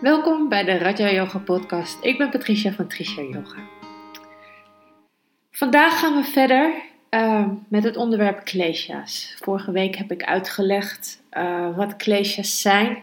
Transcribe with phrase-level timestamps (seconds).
[0.00, 2.04] Welkom bij de Raja Yoga Podcast.
[2.04, 3.68] Ik ben Patricia van Tricia Yoga.
[5.50, 9.34] Vandaag gaan we verder uh, met het onderwerp klesha's.
[9.38, 13.02] Vorige week heb ik uitgelegd uh, wat klesha's zijn,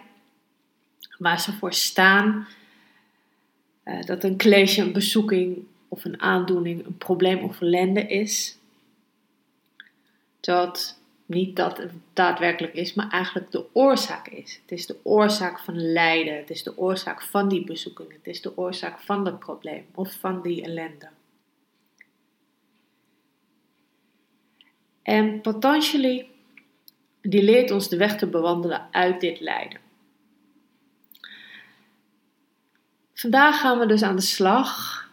[1.17, 2.47] waar ze voor staan.
[3.85, 8.57] Uh, dat een klesje een bezoeking of een aandoening, een probleem of ellende is.
[10.39, 14.59] Dat niet dat het daadwerkelijk is, maar eigenlijk de oorzaak is.
[14.61, 16.37] Het is de oorzaak van lijden.
[16.37, 18.11] Het is de oorzaak van die bezoeking.
[18.11, 21.09] Het is de oorzaak van dat probleem of van die ellende.
[25.01, 26.27] En Patanjali,
[27.21, 29.79] die leert ons de weg te bewandelen uit dit lijden.
[33.13, 35.03] Vandaag gaan we dus aan de slag.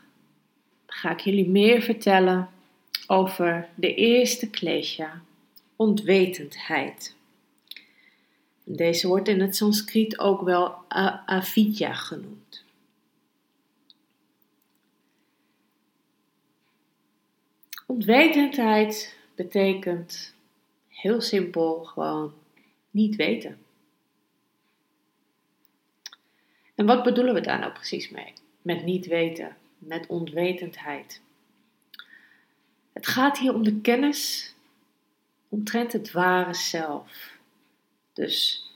[0.86, 2.48] Ga ik jullie meer vertellen
[3.06, 5.22] over de eerste klesha
[5.82, 7.16] ontwetendheid.
[8.64, 10.84] Deze wordt in het Sanskriet ook wel
[11.26, 12.64] avidya genoemd.
[17.86, 20.34] Ontwetendheid betekent
[20.88, 22.34] heel simpel gewoon
[22.90, 23.58] niet weten.
[26.74, 28.32] En wat bedoelen we daar nou precies mee?
[28.62, 31.20] Met niet weten, met onwetendheid.
[32.92, 34.51] Het gaat hier om de kennis
[35.52, 37.36] omtrent het ware zelf.
[38.12, 38.66] Dus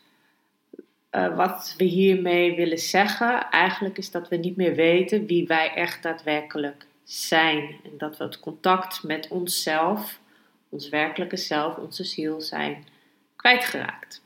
[1.10, 5.74] uh, wat we hiermee willen zeggen, eigenlijk is dat we niet meer weten wie wij
[5.74, 7.80] echt daadwerkelijk zijn.
[7.84, 10.20] En dat we het contact met onszelf,
[10.68, 12.86] ons werkelijke zelf, onze ziel zijn
[13.36, 14.24] kwijtgeraakt.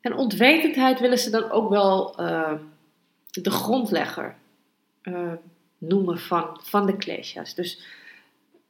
[0.00, 2.52] En ontwetendheid willen ze dan ook wel uh,
[3.30, 4.36] de grondlegger
[5.02, 5.32] uh,
[5.78, 7.54] noemen van, van de klesha's.
[7.54, 7.80] Dus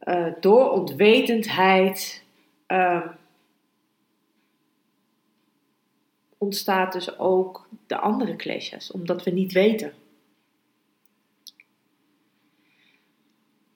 [0.05, 2.25] uh, door ontwetendheid
[2.69, 3.07] uh,
[6.39, 9.93] ontstaat dus ook de andere klesjes, omdat we niet weten.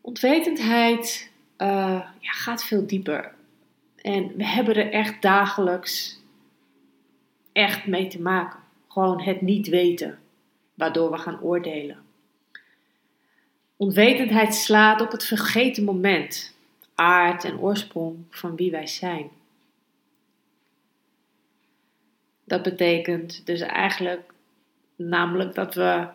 [0.01, 1.69] Ontwetendheid uh,
[2.19, 3.35] ja, gaat veel dieper.
[3.97, 6.21] En we hebben er echt dagelijks
[7.53, 8.61] echt mee te maken.
[8.89, 10.19] Gewoon het niet weten,
[10.75, 12.10] waardoor we gaan oordelen.
[13.81, 16.55] Onwetendheid slaat op het vergeten moment,
[16.95, 19.31] aard en oorsprong van wie wij zijn.
[22.45, 24.33] Dat betekent dus eigenlijk
[24.97, 26.09] namelijk dat we,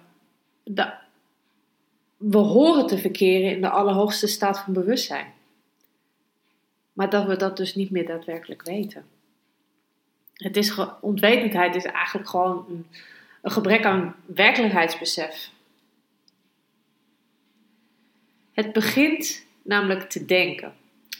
[2.18, 5.34] we horen te verkeren in de allerhoogste staat van bewustzijn.
[6.94, 9.06] Maar dat we dat dus niet meer daadwerkelijk weten.
[10.34, 12.86] Het is, onwetendheid is eigenlijk gewoon
[13.42, 15.54] een gebrek aan werkelijkheidsbesef.
[18.56, 20.74] Het begint namelijk te denken.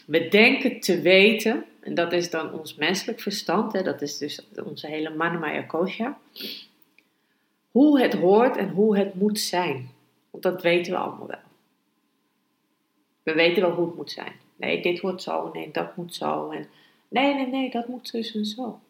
[0.06, 4.46] We denken te weten, en dat is dan ons menselijk verstand, hè, dat is dus
[4.64, 6.18] onze hele Manamaya Kosha.
[7.70, 9.90] Hoe het hoort en hoe het moet zijn.
[10.30, 11.38] Want dat weten we allemaal wel.
[13.22, 14.32] We weten wel hoe het moet zijn.
[14.56, 16.50] Nee, dit wordt zo, nee, dat moet zo.
[16.50, 16.68] En
[17.08, 18.80] nee, nee, nee, dat moet dus en zo.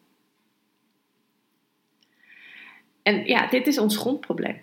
[3.01, 4.61] En ja, dit is ons grondprobleem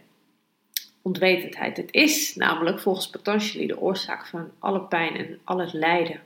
[1.05, 1.77] onwetendheid.
[1.77, 6.21] Het is namelijk volgens Patanjali de oorzaak van alle pijn en al het lijden.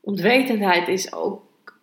[0.00, 1.78] Onwetendheid is ook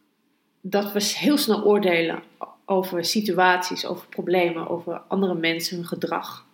[0.62, 2.24] dat we heel snel oordelen
[2.66, 6.46] over situaties, over problemen, over andere mensen, hun gedrag.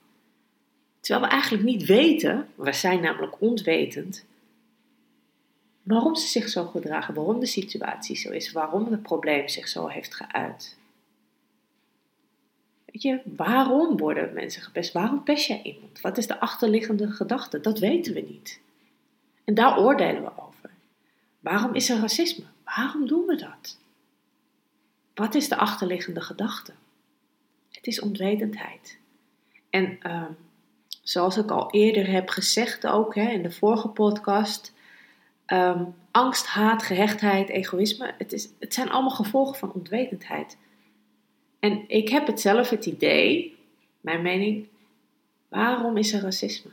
[0.99, 4.25] Terwijl we eigenlijk niet weten, we zijn namelijk onwetend,
[5.83, 9.87] waarom ze zich zo gedragen, waarom de situatie zo is, waarom het probleem zich zo
[9.87, 10.78] heeft geuit.
[12.91, 14.93] Weet je, waarom worden mensen gepest?
[14.93, 16.01] Waarom pest jij iemand?
[16.01, 17.61] Wat is de achterliggende gedachte?
[17.61, 18.61] Dat weten we niet.
[19.43, 20.69] En daar oordelen we over.
[21.39, 22.45] Waarom is er racisme?
[22.63, 23.77] Waarom doen we dat?
[25.13, 26.73] Wat is de achterliggende gedachte?
[27.71, 28.97] Het is onwetendheid.
[29.69, 30.23] En uh,
[31.01, 34.73] zoals ik al eerder heb gezegd, ook hè, in de vorige podcast,
[35.47, 40.57] um, angst, haat, gehechtheid, egoïsme, het, is, het zijn allemaal gevolgen van onwetendheid.
[41.59, 43.57] En ik heb het zelf het idee,
[44.01, 44.67] mijn mening,
[45.47, 46.71] waarom is er racisme?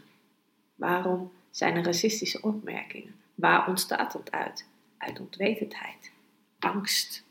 [0.75, 3.15] Waarom zijn er racistische opmerkingen?
[3.35, 4.69] Waar ontstaat dat uit?
[4.99, 6.11] Uit onwetendheid,
[6.59, 7.25] angst,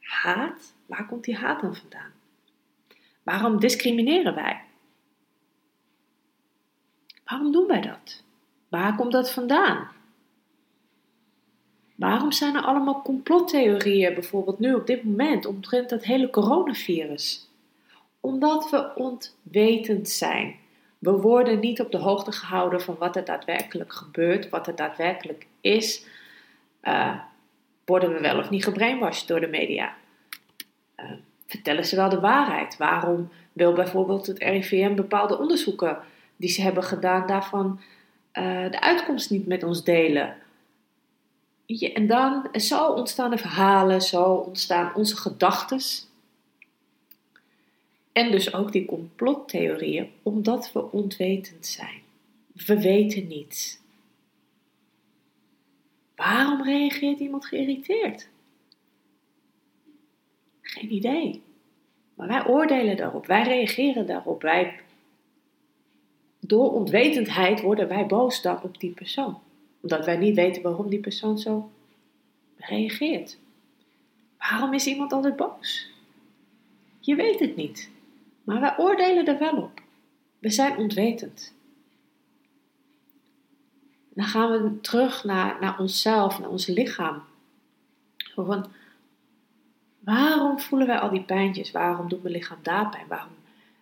[0.00, 0.74] haat.
[0.86, 2.12] Waar komt die haat dan vandaan?
[3.22, 4.60] Waarom discrimineren wij?
[7.24, 8.22] Waarom doen wij dat?
[8.68, 9.88] Waar komt dat vandaan?
[12.00, 17.48] Waarom zijn er allemaal complottheorieën, bijvoorbeeld nu op dit moment, omtrent dat hele coronavirus?
[18.20, 20.56] Omdat we ontwetend zijn.
[20.98, 25.46] We worden niet op de hoogte gehouden van wat er daadwerkelijk gebeurt, wat er daadwerkelijk
[25.60, 26.06] is.
[26.82, 27.18] Uh,
[27.84, 29.94] worden we wel of niet gebrainwashed door de media?
[30.96, 31.10] Uh,
[31.46, 32.76] vertellen ze wel de waarheid?
[32.76, 35.98] Waarom wil bijvoorbeeld het RIVM bepaalde onderzoeken
[36.36, 37.80] die ze hebben gedaan daarvan
[38.32, 40.36] uh, de uitkomst niet met ons delen?
[41.78, 45.80] En dan, zo ontstaan de verhalen, zo ontstaan onze gedachten.
[48.12, 52.02] En dus ook die complottheorieën, omdat we ontwetend zijn.
[52.66, 53.78] We weten niets.
[56.16, 58.28] Waarom reageert iemand geïrriteerd?
[60.60, 61.42] Geen idee.
[62.14, 64.42] Maar wij oordelen daarop, wij reageren daarop.
[64.42, 64.80] Wij,
[66.40, 69.38] door onwetendheid worden wij boos dan op die persoon.
[69.80, 71.70] Omdat wij niet weten waarom die persoon zo
[72.56, 73.38] reageert.
[74.38, 75.90] Waarom is iemand altijd boos?
[77.00, 77.90] Je weet het niet.
[78.44, 79.80] Maar wij oordelen er wel op.
[80.38, 81.54] We zijn ontwetend.
[84.08, 87.22] Dan gaan we terug naar, naar onszelf, naar ons lichaam.
[88.34, 88.66] Van,
[89.98, 91.70] waarom voelen wij al die pijntjes?
[91.70, 93.06] Waarom doet mijn lichaam daar pijn?
[93.08, 93.32] Waarom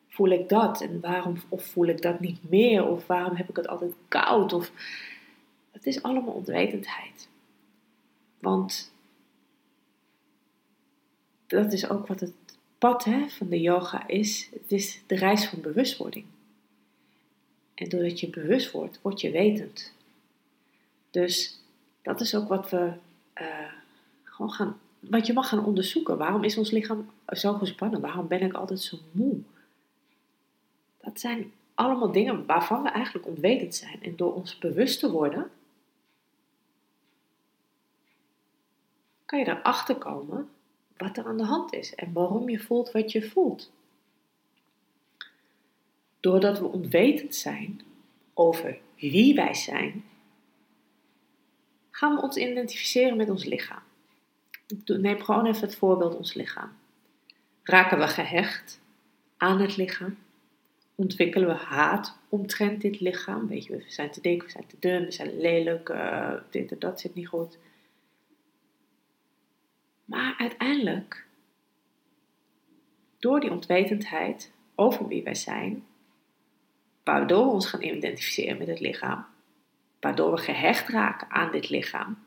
[0.09, 0.81] voel ik dat?
[0.81, 2.87] En waarom of voel ik dat niet meer?
[2.87, 4.53] Of waarom heb ik het altijd koud?
[4.53, 4.73] Of,
[5.79, 7.29] het is allemaal onwetendheid.
[8.39, 8.93] Want
[11.47, 12.33] dat is ook wat het
[12.79, 14.49] pad hè, van de yoga is.
[14.53, 16.25] Het is de reis van bewustwording.
[17.75, 19.93] En doordat je bewust wordt, word je wetend.
[21.11, 21.61] Dus
[22.03, 22.93] dat is ook wat we
[23.41, 23.73] uh,
[24.25, 26.19] gewoon gaan, wat je mag gaan onderzoeken.
[26.19, 28.01] Waarom is ons lichaam zo gespannen?
[28.01, 29.37] Waarom ben ik altijd zo moe?
[31.01, 34.03] Dat zijn allemaal dingen waarvan we eigenlijk onwetend zijn.
[34.03, 35.51] En door ons bewust te worden,
[39.29, 40.49] kan je erachter komen
[40.97, 43.71] wat er aan de hand is en waarom je voelt wat je voelt.
[46.21, 47.81] Doordat we onwetend zijn
[48.35, 50.05] over wie wij zijn,
[51.91, 53.83] gaan we ons identificeren met ons lichaam.
[54.85, 56.73] Neem gewoon even het voorbeeld ons lichaam.
[57.63, 58.81] Raken we gehecht
[59.37, 60.19] aan het lichaam?
[60.95, 63.49] Ontwikkelen we haat omtrent dit lichaam?
[63.49, 66.73] Weet je, we zijn te dik, we zijn te dun, we zijn lelijk, uh, dit
[66.73, 67.59] en dat zit niet goed.
[70.09, 71.27] Maar uiteindelijk,
[73.19, 75.87] door die ontwetendheid over wie wij zijn,
[77.05, 79.27] waardoor we ons gaan identificeren met het lichaam,
[80.01, 82.19] waardoor we gehecht raken aan dit lichaam,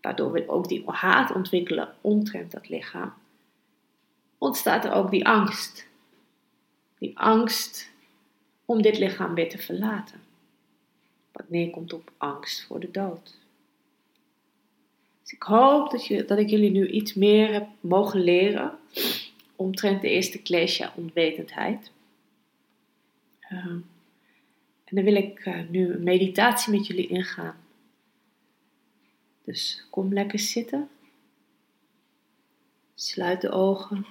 [0.00, 3.12] waardoor we ook die haat ontwikkelen omtrent dat lichaam,
[4.38, 5.86] ontstaat er ook die angst.
[6.98, 7.90] Die angst
[8.64, 10.20] om dit lichaam weer te verlaten.
[11.32, 13.40] Wat neerkomt op angst voor de dood.
[15.32, 18.78] Ik hoop dat, je, dat ik jullie nu iets meer heb mogen leren
[19.56, 21.90] omtrent de eerste clash, onwetendheid.
[23.50, 23.66] Uh,
[24.84, 27.56] en dan wil ik uh, nu een meditatie met jullie ingaan.
[29.44, 30.88] Dus kom lekker zitten.
[32.94, 34.06] Sluit de ogen.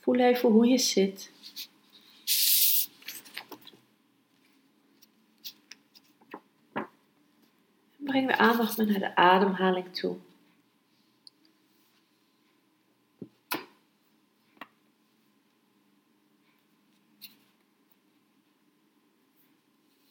[0.00, 1.34] Voel even hoe je zit.
[8.16, 10.16] Breng de aandacht naar de ademhaling toe.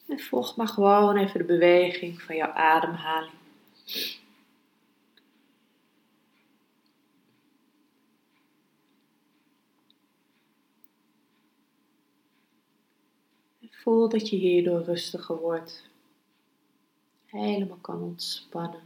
[0.08, 3.34] En volg maar gewoon even de beweging van jouw ademhaling.
[13.70, 15.95] Voel dat je hierdoor rustiger wordt.
[17.36, 18.82] Helemaal kan ontspannen.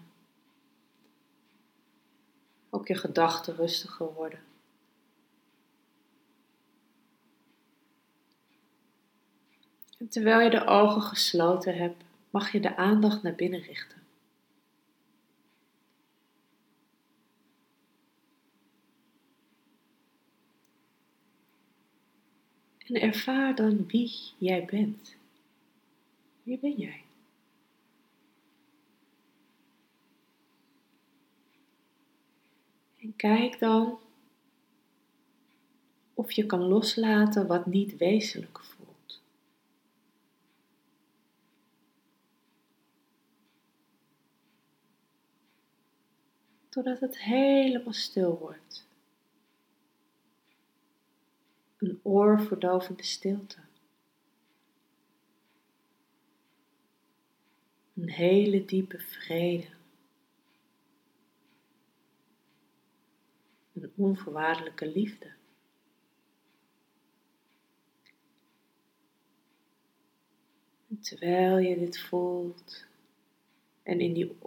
[2.69, 4.39] Ook je gedachten rustiger worden.
[9.97, 13.97] En terwijl je de ogen gesloten hebt, mag je de aandacht naar binnen richten.
[22.77, 25.15] En ervaar dan wie jij bent.
[26.43, 27.07] Wie ben jij?
[33.01, 33.99] En kijk dan
[36.13, 38.79] of je kan loslaten wat niet wezenlijk voelt.
[46.69, 48.87] totdat het helemaal stil wordt.
[51.77, 53.57] Een oorverdovende stilte.
[57.93, 59.78] Een hele diepe vrede.
[63.81, 65.31] Een onvoorwaardelijke liefde.
[71.01, 72.85] Terwijl je dit voelt,
[73.83, 74.37] en in die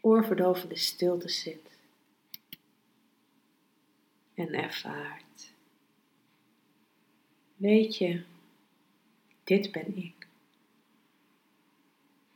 [0.00, 1.78] oorverdovende stilte zit
[4.34, 5.52] en ervaart.
[7.56, 8.22] Weet je,
[9.44, 10.26] dit ben ik.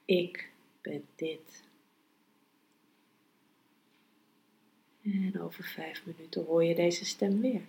[0.04, 0.50] Ik
[0.81, 1.62] ben dit.
[5.04, 7.62] En over vijf minuten hoor je deze stem weer.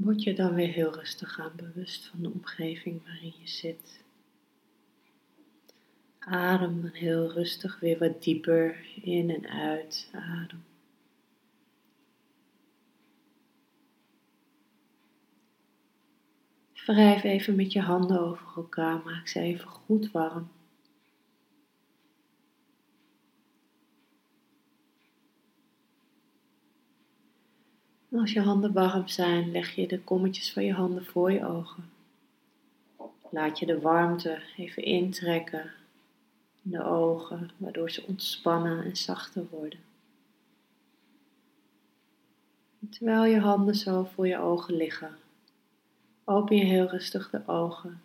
[0.00, 4.04] Word je dan weer heel rustig aan bewust van de omgeving waarin je zit.
[6.18, 10.08] Adem dan heel rustig weer wat dieper in en uit.
[10.12, 10.64] Adem.
[16.86, 20.50] Wrijf even met je handen over elkaar, maak ze even goed warm.
[28.20, 31.90] Als je handen warm zijn, leg je de kommetjes van je handen voor je ogen.
[33.30, 35.70] Laat je de warmte even intrekken
[36.62, 39.78] in de ogen, waardoor ze ontspannen en zachter worden.
[42.90, 45.16] terwijl je handen zo voor je ogen liggen,
[46.24, 48.02] open je heel rustig de ogen.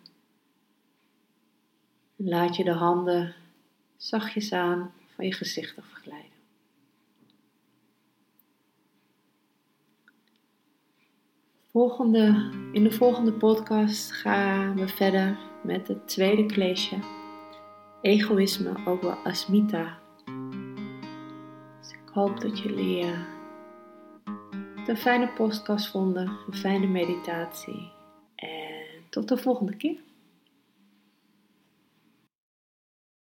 [2.16, 3.34] En laat je de handen
[3.96, 6.17] zachtjes aan van je gezicht afglijden.
[11.78, 16.96] Volgende, in de volgende podcast gaan we verder met het tweede kleesje.
[18.00, 19.98] Egoïsme over Asmita.
[21.80, 23.18] Dus ik hoop dat jullie uh,
[24.76, 27.90] het een fijne podcast vonden, een fijne meditatie.
[28.34, 29.96] En tot de volgende keer.